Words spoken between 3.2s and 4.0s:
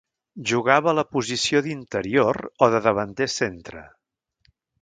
centre.